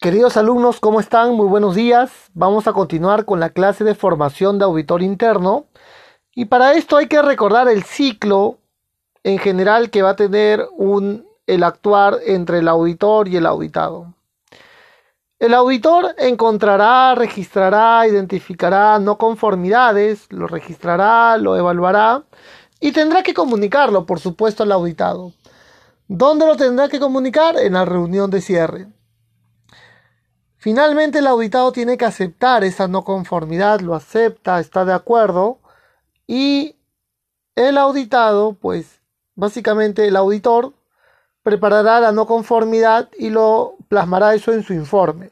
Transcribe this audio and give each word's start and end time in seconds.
Queridos 0.00 0.36
alumnos, 0.36 0.78
¿cómo 0.78 1.00
están? 1.00 1.34
Muy 1.34 1.48
buenos 1.48 1.74
días. 1.74 2.12
Vamos 2.32 2.68
a 2.68 2.72
continuar 2.72 3.24
con 3.24 3.40
la 3.40 3.50
clase 3.50 3.82
de 3.82 3.96
formación 3.96 4.56
de 4.56 4.64
auditor 4.64 5.02
interno. 5.02 5.66
Y 6.36 6.44
para 6.44 6.74
esto 6.74 6.96
hay 6.96 7.08
que 7.08 7.20
recordar 7.20 7.66
el 7.66 7.82
ciclo 7.82 8.58
en 9.24 9.38
general 9.38 9.90
que 9.90 10.02
va 10.02 10.10
a 10.10 10.16
tener 10.16 10.64
un, 10.76 11.26
el 11.48 11.64
actuar 11.64 12.18
entre 12.24 12.60
el 12.60 12.68
auditor 12.68 13.26
y 13.26 13.38
el 13.38 13.46
auditado. 13.46 14.14
El 15.40 15.52
auditor 15.52 16.14
encontrará, 16.16 17.16
registrará, 17.16 18.06
identificará 18.06 19.00
no 19.00 19.18
conformidades, 19.18 20.28
lo 20.30 20.46
registrará, 20.46 21.36
lo 21.38 21.56
evaluará 21.56 22.22
y 22.78 22.92
tendrá 22.92 23.24
que 23.24 23.34
comunicarlo, 23.34 24.06
por 24.06 24.20
supuesto, 24.20 24.62
al 24.62 24.70
auditado. 24.70 25.32
¿Dónde 26.06 26.46
lo 26.46 26.56
tendrá 26.56 26.88
que 26.88 27.00
comunicar? 27.00 27.56
En 27.58 27.72
la 27.72 27.84
reunión 27.84 28.30
de 28.30 28.40
cierre. 28.40 28.86
Finalmente 30.58 31.20
el 31.20 31.28
auditado 31.28 31.70
tiene 31.70 31.96
que 31.96 32.04
aceptar 32.04 32.64
esa 32.64 32.88
no 32.88 33.04
conformidad, 33.04 33.80
lo 33.80 33.94
acepta, 33.94 34.58
está 34.58 34.84
de 34.84 34.92
acuerdo 34.92 35.58
y 36.26 36.74
el 37.54 37.78
auditado, 37.78 38.54
pues 38.54 39.00
básicamente 39.36 40.06
el 40.06 40.16
auditor 40.16 40.72
preparará 41.44 42.00
la 42.00 42.12
no 42.12 42.26
conformidad 42.26 43.08
y 43.16 43.30
lo 43.30 43.76
plasmará 43.88 44.34
eso 44.34 44.52
en 44.52 44.64
su 44.64 44.74
informe. 44.74 45.30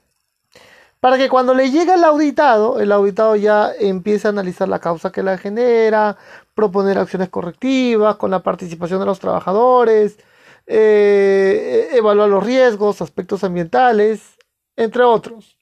Para 1.01 1.19
que 1.19 1.29
cuando 1.29 1.55
le 1.55 1.71
llegue 1.73 1.95
el 1.95 2.05
auditado, 2.05 2.81
el 2.81 2.93
auditado 2.93 3.35
ya 3.37 3.73
empiece 3.79 4.29
a 4.29 4.31
analizar 4.31 4.69
la 4.69 4.79
causa 4.79 5.11
que 5.11 5.25
la 5.25 5.39
genera, 5.39 6.17
proponer 6.55 6.99
acciones 6.99 7.29
correctivas 7.29 8.17
con 8.17 8.31
la 8.31 8.45
participación 8.45 9.01
de 9.01 9.07
los 9.07 9.19
trabajadores, 9.19 10.19
eh, 10.67 11.91
evaluar 11.93 12.29
los 12.29 12.45
riesgos, 12.45 13.03
aspectos 13.03 13.45
ambientales, 13.45 14.36
entre 14.77 15.03
otros. 15.03 15.57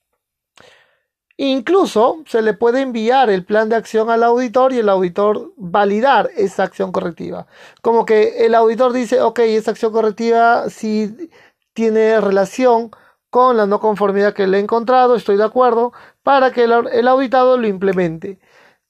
Incluso 1.37 2.23
se 2.27 2.41
le 2.41 2.53
puede 2.53 2.81
enviar 2.81 3.29
el 3.29 3.43
plan 3.43 3.67
de 3.67 3.75
acción 3.75 4.09
al 4.09 4.23
auditor 4.23 4.71
y 4.71 4.79
el 4.79 4.87
auditor 4.87 5.51
validar 5.57 6.29
esa 6.37 6.63
acción 6.63 6.93
correctiva. 6.93 7.47
Como 7.81 8.05
que 8.05 8.45
el 8.45 8.55
auditor 8.55 8.93
dice, 8.93 9.21
ok, 9.21 9.39
esa 9.39 9.71
acción 9.71 9.91
correctiva 9.91 10.69
sí 10.69 11.29
tiene 11.73 12.21
relación 12.21 12.91
con 13.29 13.57
la 13.57 13.65
no 13.65 13.81
conformidad 13.81 14.33
que 14.33 14.47
le 14.47 14.57
he 14.57 14.61
encontrado, 14.61 15.15
estoy 15.15 15.35
de 15.35 15.43
acuerdo, 15.43 15.91
para 16.23 16.51
que 16.51 16.63
el, 16.63 17.07
auditado 17.07 17.57
lo 17.57 17.67
implemente. 17.67 18.39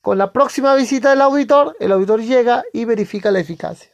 Con 0.02 0.20
la 0.20 0.32
próxima 0.32 0.76
visita 0.76 1.10
del 1.10 1.22
auditor, 1.22 1.76
el 1.80 1.92
auditor 1.92 2.22
llega 2.22 2.64
y 2.74 2.86
verifica 2.86 3.32
la 3.32 3.40
eficacia. 3.40 3.90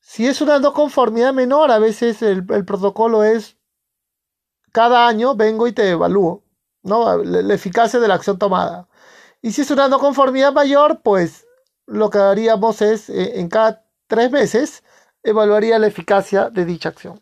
Si 0.00 0.26
es 0.26 0.40
una 0.40 0.60
no 0.60 0.72
conformidad 0.72 1.32
menor, 1.32 1.72
a 1.72 1.80
veces 1.80 2.22
el 2.22 2.44
protocolo 2.64 3.24
es 3.24 3.59
cada 4.72 5.06
año 5.06 5.34
vengo 5.34 5.66
y 5.66 5.72
te 5.72 5.90
evalúo, 5.90 6.42
¿no? 6.82 7.18
La, 7.18 7.54
eficacia 7.54 8.00
de 8.00 8.08
la 8.08 8.14
acción 8.14 8.38
tomada. 8.38 8.88
Y 9.42 9.52
si 9.52 9.62
es 9.62 9.70
una 9.70 9.88
no 9.88 9.98
conformidad 9.98 10.52
mayor, 10.52 11.00
pues 11.02 11.46
lo 11.86 12.10
que 12.10 12.18
haríamos 12.18 12.82
es, 12.82 13.08
eh, 13.10 13.40
en 13.40 13.48
cada 13.48 13.84
tres 14.06 14.30
meses, 14.30 14.82
evaluaría 15.22 15.78
la 15.78 15.86
eficacia 15.86 16.50
de 16.50 16.64
dicha 16.64 16.90
acción. 16.90 17.20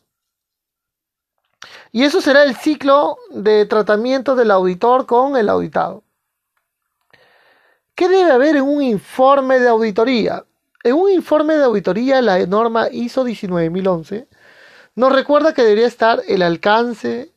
Y 1.91 2.05
eso 2.05 2.21
será 2.21 2.45
el 2.45 2.57
ciclo 2.57 3.17
de 3.31 3.67
tratamiento 3.67 4.35
del 4.35 4.51
auditor 4.51 5.07
con 5.07 5.37
el 5.37 5.49
auditado. 5.49 6.05
¿Qué 7.95 8.09
debe 8.09 8.31
haber 8.31 8.57
en 8.57 8.62
un 8.62 8.83
informe 8.83 9.59
de 9.59 9.69
auditoría? 9.69 10.45
En 10.85 10.95
un 10.95 11.11
informe 11.11 11.57
de 11.57 11.65
auditoría, 11.65 12.23
la 12.23 12.47
norma 12.47 12.89
ISO 12.91 13.25
19011 13.25 14.29
nos 14.99 15.12
recuerda 15.12 15.55
que 15.55 15.62
debería 15.62 15.87
estar 15.87 16.23
el 16.27 16.43
alcance, 16.43 17.31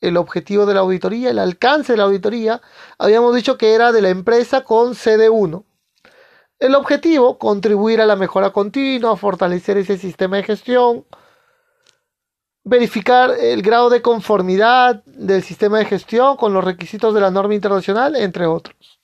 el 0.00 0.16
objetivo 0.16 0.66
de 0.66 0.74
la 0.74 0.80
auditoría, 0.80 1.30
el 1.30 1.38
alcance 1.38 1.92
de 1.92 1.98
la 1.98 2.04
auditoría, 2.04 2.60
habíamos 2.98 3.34
dicho 3.34 3.58
que 3.58 3.74
era 3.74 3.92
de 3.92 4.02
la 4.02 4.10
empresa 4.10 4.62
con 4.62 4.94
CD1. 4.94 5.64
El 6.58 6.74
objetivo, 6.74 7.38
contribuir 7.38 8.00
a 8.00 8.06
la 8.06 8.16
mejora 8.16 8.50
continua, 8.50 9.16
fortalecer 9.16 9.76
ese 9.78 9.96
sistema 9.96 10.36
de 10.36 10.42
gestión, 10.42 11.06
verificar 12.64 13.30
el 13.38 13.62
grado 13.62 13.90
de 13.90 14.02
conformidad 14.02 15.02
del 15.04 15.42
sistema 15.42 15.78
de 15.78 15.84
gestión 15.84 16.36
con 16.36 16.52
los 16.52 16.64
requisitos 16.64 17.14
de 17.14 17.20
la 17.20 17.30
norma 17.30 17.54
internacional, 17.54 18.16
entre 18.16 18.46
otros. 18.46 19.00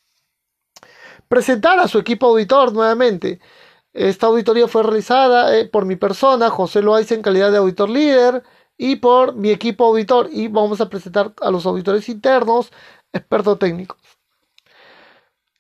Presentar 1.28 1.78
a 1.78 1.88
su 1.88 1.98
equipo 1.98 2.26
auditor 2.26 2.72
nuevamente. 2.72 3.40
Esta 3.92 4.26
auditoría 4.26 4.68
fue 4.68 4.82
realizada 4.82 5.56
eh, 5.56 5.66
por 5.66 5.86
mi 5.86 5.96
persona, 5.96 6.50
José 6.50 6.82
Loaiza, 6.82 7.14
en 7.14 7.22
calidad 7.22 7.50
de 7.52 7.58
auditor 7.58 7.88
líder 7.88 8.42
y 8.76 8.96
por 8.96 9.34
mi 9.34 9.50
equipo 9.50 9.84
auditor 9.86 10.28
y 10.32 10.48
vamos 10.48 10.80
a 10.80 10.88
presentar 10.88 11.32
a 11.40 11.50
los 11.50 11.66
auditores 11.66 12.08
internos, 12.08 12.72
expertos 13.12 13.58
técnicos. 13.58 13.98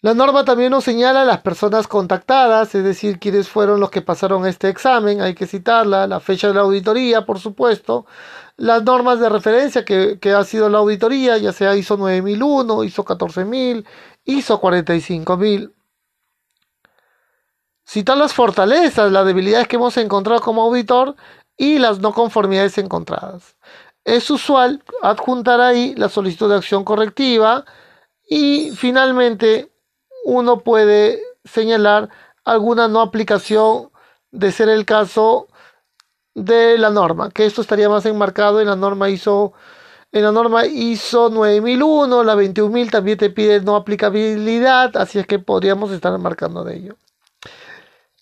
La 0.04 0.12
norma 0.12 0.44
también 0.44 0.70
nos 0.70 0.84
señala 0.84 1.24
las 1.24 1.40
personas 1.40 1.88
contactadas, 1.88 2.74
es 2.74 2.84
decir, 2.84 3.18
quiénes 3.18 3.48
fueron 3.48 3.80
los 3.80 3.90
que 3.90 4.02
pasaron 4.02 4.46
este 4.46 4.68
examen, 4.68 5.22
hay 5.22 5.34
que 5.34 5.46
citarla, 5.46 6.06
la 6.06 6.20
fecha 6.20 6.48
de 6.48 6.52
la 6.54 6.60
auditoría, 6.60 7.24
por 7.24 7.38
supuesto, 7.38 8.04
las 8.58 8.82
normas 8.82 9.18
de 9.18 9.30
referencia 9.30 9.82
que, 9.86 10.18
que 10.20 10.32
ha 10.32 10.44
sido 10.44 10.68
la 10.68 10.76
auditoría, 10.78 11.38
ya 11.38 11.52
sea 11.54 11.74
ISO 11.74 11.96
9001, 11.96 12.84
ISO 12.84 13.02
14000, 13.02 13.86
ISO 14.24 14.60
45000. 14.60 15.74
Citar 17.86 18.18
las 18.18 18.34
fortalezas, 18.34 19.10
las 19.10 19.24
debilidades 19.24 19.68
que 19.68 19.76
hemos 19.76 19.96
encontrado 19.96 20.42
como 20.42 20.64
auditor 20.64 21.16
y 21.56 21.78
las 21.78 22.00
no 22.00 22.12
conformidades 22.12 22.78
encontradas. 22.78 23.56
Es 24.04 24.30
usual 24.30 24.82
adjuntar 25.02 25.60
ahí 25.60 25.94
la 25.96 26.08
solicitud 26.08 26.48
de 26.50 26.56
acción 26.56 26.84
correctiva 26.84 27.64
y 28.28 28.72
finalmente 28.76 29.72
uno 30.24 30.60
puede 30.60 31.20
señalar 31.44 32.10
alguna 32.44 32.88
no 32.88 33.00
aplicación 33.00 33.90
de 34.30 34.52
ser 34.52 34.68
el 34.68 34.84
caso 34.84 35.48
de 36.34 36.78
la 36.78 36.90
norma, 36.90 37.30
que 37.30 37.46
esto 37.46 37.62
estaría 37.62 37.88
más 37.88 38.04
enmarcado 38.06 38.60
en 38.60 38.66
la 38.66 38.76
norma 38.76 39.08
ISO 39.08 39.52
en 40.12 40.22
la 40.22 40.32
norma 40.32 40.64
ISO 40.66 41.28
9001, 41.28 42.22
la 42.22 42.36
21000 42.36 42.90
también 42.90 43.18
te 43.18 43.30
pide 43.30 43.60
no 43.60 43.74
aplicabilidad, 43.74 44.96
así 44.96 45.18
es 45.18 45.26
que 45.26 45.40
podríamos 45.40 45.90
estar 45.90 46.16
marcando 46.18 46.62
de 46.62 46.76
ello 46.76 46.96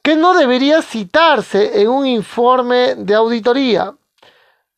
que 0.03 0.17
no 0.17 0.35
debería 0.35 0.83
citarse 0.83 1.81
en 1.81 1.89
un 1.89 2.07
informe 2.07 2.97
de 2.97 3.15
auditoría. 3.15 3.97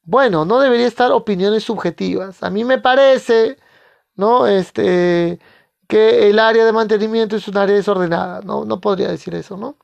Bueno, 0.03 0.45
no 0.45 0.61
debería 0.61 0.87
estar 0.87 1.13
opiniones 1.13 1.65
subjetivas. 1.65 2.43
A 2.43 2.51
mí 2.51 2.63
me 2.65 2.79
parece, 2.79 3.57
¿no? 4.17 4.47
Este, 4.47 5.39
que 5.89 6.29
el 6.31 6.39
área 6.39 6.65
de 6.67 6.73
mantenimiento 6.73 7.37
es 7.37 7.49
un 7.49 7.57
área 7.57 7.75
desordenada. 7.75 8.43
No, 8.43 8.65
no 8.67 8.81
podría 8.81 9.09
decir 9.09 9.35
eso, 9.35 9.57
¿no? 9.57 9.77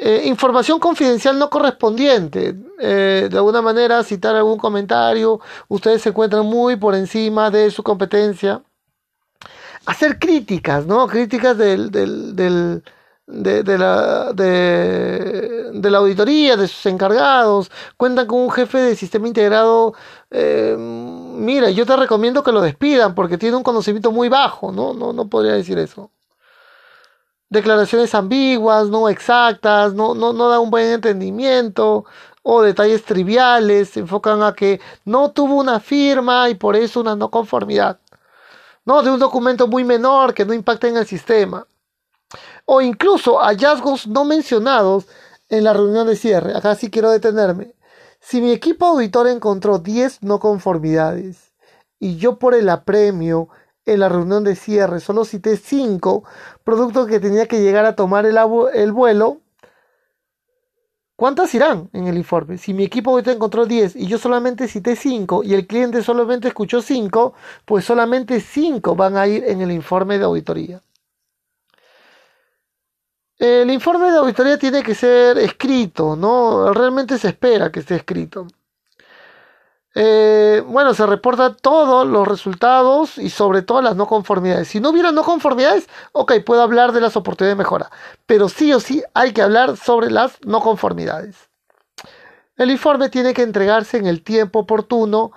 Eh, 0.00 0.22
información 0.26 0.78
confidencial 0.80 1.38
no 1.38 1.50
correspondiente. 1.50 2.54
Eh, 2.78 3.28
de 3.30 3.36
alguna 3.36 3.60
manera, 3.60 4.02
citar 4.02 4.34
algún 4.34 4.58
comentario. 4.58 5.40
Ustedes 5.68 6.02
se 6.02 6.08
encuentran 6.10 6.46
muy 6.46 6.76
por 6.76 6.94
encima 6.94 7.50
de 7.50 7.70
su 7.70 7.82
competencia. 7.82 8.62
Hacer 9.84 10.18
críticas, 10.18 10.86
¿no? 10.86 11.06
Críticas 11.06 11.58
del, 11.58 11.90
del 11.90 12.82
de, 13.30 13.78
la, 13.78 14.32
de, 14.32 15.90
la 15.90 15.98
auditoría, 15.98 16.56
de 16.56 16.68
sus 16.68 16.86
encargados, 16.86 17.70
cuentan 17.96 18.26
con 18.26 18.40
un 18.40 18.50
jefe 18.50 18.78
de 18.78 18.96
sistema 18.96 19.28
integrado, 19.28 19.94
eh, 20.30 20.76
mira, 20.78 21.70
yo 21.70 21.86
te 21.86 21.96
recomiendo 21.96 22.42
que 22.42 22.52
lo 22.52 22.60
despidan 22.60 23.14
porque 23.14 23.38
tiene 23.38 23.56
un 23.56 23.62
conocimiento 23.62 24.10
muy 24.12 24.28
bajo, 24.28 24.72
¿no? 24.72 24.92
No, 24.94 25.12
no 25.12 25.28
podría 25.28 25.52
decir 25.52 25.78
eso. 25.78 26.10
Declaraciones 27.48 28.14
ambiguas, 28.14 28.88
no 28.88 29.08
exactas, 29.08 29.94
no, 29.94 30.14
no, 30.14 30.32
no 30.32 30.48
da 30.48 30.60
un 30.60 30.70
buen 30.70 30.86
entendimiento, 30.86 32.04
o 32.42 32.62
detalles 32.62 33.04
triviales, 33.04 33.90
se 33.90 34.00
enfocan 34.00 34.42
a 34.42 34.54
que 34.54 34.80
no 35.04 35.30
tuvo 35.32 35.56
una 35.56 35.80
firma 35.80 36.48
y 36.48 36.54
por 36.54 36.76
eso 36.76 37.00
una 37.00 37.16
no 37.16 37.30
conformidad. 37.30 37.98
No, 38.84 39.02
de 39.02 39.10
un 39.10 39.18
documento 39.20 39.66
muy 39.66 39.84
menor 39.84 40.34
que 40.34 40.44
no 40.44 40.54
impacta 40.54 40.88
en 40.88 40.96
el 40.96 41.06
sistema 41.06 41.66
o 42.72 42.80
incluso 42.80 43.40
hallazgos 43.40 44.06
no 44.06 44.24
mencionados 44.24 45.08
en 45.48 45.64
la 45.64 45.72
reunión 45.72 46.06
de 46.06 46.14
cierre. 46.14 46.56
Acá 46.56 46.76
sí 46.76 46.88
quiero 46.88 47.10
detenerme. 47.10 47.74
Si 48.20 48.40
mi 48.40 48.52
equipo 48.52 48.86
auditor 48.86 49.26
encontró 49.26 49.80
10 49.80 50.22
no 50.22 50.38
conformidades 50.38 51.52
y 51.98 52.16
yo 52.16 52.38
por 52.38 52.54
el 52.54 52.68
apremio 52.68 53.48
en 53.86 53.98
la 53.98 54.08
reunión 54.08 54.44
de 54.44 54.54
cierre 54.54 55.00
solo 55.00 55.24
cité 55.24 55.56
5 55.56 56.22
productos 56.62 57.08
que 57.08 57.18
tenía 57.18 57.46
que 57.46 57.60
llegar 57.60 57.86
a 57.86 57.96
tomar 57.96 58.24
el, 58.24 58.38
el 58.72 58.92
vuelo, 58.92 59.38
¿cuántas 61.16 61.52
irán 61.56 61.90
en 61.92 62.06
el 62.06 62.16
informe? 62.16 62.56
Si 62.56 62.72
mi 62.72 62.84
equipo 62.84 63.10
auditor 63.10 63.34
encontró 63.34 63.66
10 63.66 63.96
y 63.96 64.06
yo 64.06 64.16
solamente 64.16 64.68
cité 64.68 64.94
5 64.94 65.42
y 65.42 65.54
el 65.54 65.66
cliente 65.66 66.04
solamente 66.04 66.46
escuchó 66.46 66.82
5, 66.82 67.34
pues 67.64 67.84
solamente 67.84 68.38
5 68.38 68.94
van 68.94 69.16
a 69.16 69.26
ir 69.26 69.42
en 69.42 69.60
el 69.60 69.72
informe 69.72 70.18
de 70.18 70.24
auditoría. 70.24 70.84
El 73.40 73.72
informe 73.72 74.12
de 74.12 74.18
auditoría 74.18 74.56
tiene 74.56 74.84
que 74.84 74.94
ser 74.94 75.36
escrito, 75.38 76.14
¿no? 76.14 76.72
Realmente 76.72 77.18
se 77.18 77.26
espera 77.30 77.72
que 77.72 77.80
esté 77.80 77.96
escrito. 77.96 78.46
eh, 79.94 80.62
bueno, 80.66 80.94
se 80.94 81.04
reporta 81.06 81.56
todos 81.56 82.06
los 82.06 82.26
resultados 82.28 83.18
y 83.18 83.30
sobre 83.30 83.62
todo 83.62 83.82
las 83.82 83.96
no 83.96 84.06
conformidades. 84.06 84.68
Si 84.68 84.80
no 84.80 84.90
hubiera 84.90 85.10
no 85.12 85.24
conformidades, 85.24 85.88
ok, 86.12 86.34
puedo 86.46 86.62
hablar 86.62 86.92
de 86.92 87.00
las 87.00 87.16
oportunidades 87.16 87.56
de 87.56 87.62
mejora, 87.62 87.90
pero 88.26 88.48
sí 88.48 88.72
o 88.72 88.80
sí 88.80 89.02
hay 89.14 89.32
que 89.32 89.42
hablar 89.42 89.76
sobre 89.76 90.10
las 90.10 90.38
no 90.46 90.60
conformidades. 90.60 91.50
El 92.56 92.70
informe 92.70 93.08
tiene 93.08 93.34
que 93.34 93.42
entregarse 93.42 93.96
en 93.96 94.06
el 94.06 94.22
tiempo 94.22 94.60
oportuno 94.60 95.32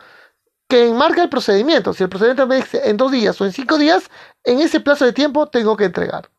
que 0.70 0.88
enmarca 0.90 1.24
el 1.24 1.30
procedimiento. 1.30 1.94
Si 1.94 2.04
el 2.04 2.10
procedimiento 2.10 2.48
me 2.48 2.58
dice 2.58 2.90
en 2.90 2.98
dos 2.98 3.12
días 3.12 3.40
o 3.42 3.46
en 3.46 3.54
cinco 3.54 3.78
días, 3.78 4.10
en 4.44 4.60
ese 4.62 4.80
plazo 4.82 5.06
de 5.06 5.14
tiempo 5.14 5.48
tengo 5.48 5.78
que 5.78 5.86
entregar. 5.86 6.30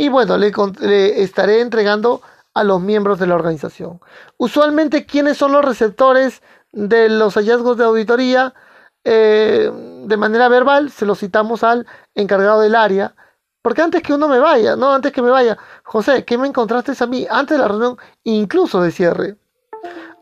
Y 0.00 0.10
bueno, 0.10 0.38
le, 0.38 1.22
estaré 1.24 1.60
entregando 1.60 2.22
a 2.54 2.62
los 2.62 2.80
miembros 2.80 3.18
de 3.18 3.26
la 3.26 3.34
organización. 3.34 4.00
Usualmente, 4.36 5.04
¿quiénes 5.06 5.36
son 5.36 5.50
los 5.50 5.64
receptores 5.64 6.40
de 6.70 7.08
los 7.08 7.34
hallazgos 7.34 7.76
de 7.76 7.84
auditoría? 7.84 8.54
Eh, 9.02 9.68
de 10.04 10.16
manera 10.16 10.48
verbal, 10.48 10.92
se 10.92 11.04
lo 11.04 11.16
citamos 11.16 11.64
al 11.64 11.84
encargado 12.14 12.60
del 12.60 12.76
área. 12.76 13.16
Porque 13.60 13.82
antes 13.82 14.00
que 14.04 14.12
uno 14.12 14.28
me 14.28 14.38
vaya, 14.38 14.76
no 14.76 14.94
antes 14.94 15.10
que 15.10 15.20
me 15.20 15.30
vaya, 15.30 15.58
José, 15.82 16.24
¿qué 16.24 16.38
me 16.38 16.46
encontraste 16.46 16.92
a 16.96 17.06
mí 17.08 17.26
antes 17.28 17.56
de 17.56 17.62
la 17.62 17.68
reunión, 17.68 17.98
incluso 18.22 18.80
de 18.80 18.92
cierre? 18.92 19.36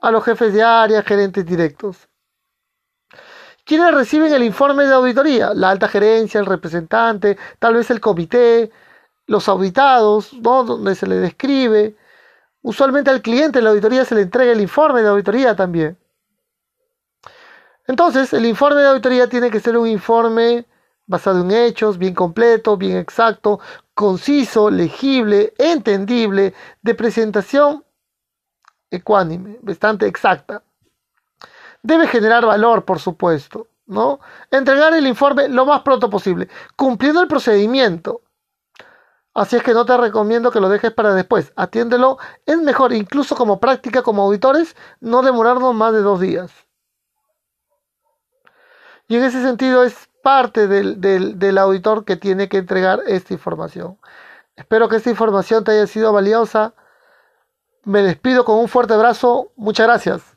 A 0.00 0.10
los 0.10 0.24
jefes 0.24 0.54
de 0.54 0.62
área, 0.62 1.02
gerentes 1.02 1.44
directos. 1.44 2.08
¿Quiénes 3.66 3.92
reciben 3.92 4.32
el 4.32 4.42
informe 4.42 4.86
de 4.86 4.94
auditoría? 4.94 5.52
La 5.52 5.68
alta 5.68 5.86
gerencia, 5.86 6.40
el 6.40 6.46
representante, 6.46 7.36
tal 7.58 7.74
vez 7.74 7.90
el 7.90 8.00
comité, 8.00 8.72
los 9.26 9.48
auditados, 9.48 10.32
¿no? 10.34 10.64
donde 10.64 10.94
se 10.94 11.06
le 11.06 11.16
describe. 11.16 11.96
Usualmente 12.62 13.10
al 13.10 13.22
cliente 13.22 13.58
en 13.58 13.64
la 13.64 13.70
auditoría 13.70 14.04
se 14.04 14.14
le 14.14 14.22
entrega 14.22 14.52
el 14.52 14.60
informe 14.60 15.02
de 15.02 15.08
auditoría 15.08 15.54
también. 15.54 15.98
Entonces, 17.86 18.32
el 18.32 18.46
informe 18.46 18.80
de 18.80 18.88
auditoría 18.88 19.28
tiene 19.28 19.50
que 19.50 19.60
ser 19.60 19.76
un 19.76 19.86
informe 19.86 20.66
basado 21.06 21.40
en 21.42 21.52
hechos, 21.52 21.98
bien 21.98 22.14
completo, 22.14 22.76
bien 22.76 22.96
exacto, 22.96 23.60
conciso, 23.94 24.70
legible, 24.70 25.54
entendible, 25.56 26.52
de 26.82 26.94
presentación 26.94 27.84
ecuánime, 28.90 29.58
bastante 29.62 30.06
exacta. 30.06 30.62
Debe 31.82 32.08
generar 32.08 32.44
valor, 32.44 32.84
por 32.84 32.98
supuesto, 32.98 33.68
¿no? 33.86 34.18
Entregar 34.50 34.92
el 34.94 35.06
informe 35.06 35.48
lo 35.48 35.64
más 35.64 35.82
pronto 35.82 36.10
posible, 36.10 36.48
cumpliendo 36.74 37.20
el 37.20 37.28
procedimiento. 37.28 38.22
Así 39.36 39.54
es 39.56 39.62
que 39.62 39.74
no 39.74 39.84
te 39.84 39.94
recomiendo 39.98 40.50
que 40.50 40.60
lo 40.60 40.70
dejes 40.70 40.92
para 40.92 41.12
después. 41.12 41.52
Atiéndelo. 41.56 42.16
Es 42.46 42.56
mejor, 42.56 42.94
incluso 42.94 43.36
como 43.36 43.60
práctica, 43.60 44.02
como 44.02 44.22
auditores, 44.22 44.74
no 45.00 45.20
demorarnos 45.20 45.74
más 45.74 45.92
de 45.92 46.00
dos 46.00 46.20
días. 46.20 46.50
Y 49.08 49.16
en 49.16 49.24
ese 49.24 49.42
sentido 49.42 49.84
es 49.84 50.08
parte 50.22 50.66
del, 50.66 51.02
del, 51.02 51.38
del 51.38 51.58
auditor 51.58 52.06
que 52.06 52.16
tiene 52.16 52.48
que 52.48 52.56
entregar 52.56 53.02
esta 53.06 53.34
información. 53.34 53.98
Espero 54.56 54.88
que 54.88 54.96
esta 54.96 55.10
información 55.10 55.64
te 55.64 55.72
haya 55.72 55.86
sido 55.86 56.14
valiosa. 56.14 56.72
Me 57.84 58.02
despido 58.02 58.46
con 58.46 58.56
un 58.58 58.68
fuerte 58.68 58.94
abrazo. 58.94 59.52
Muchas 59.54 59.86
gracias. 59.86 60.35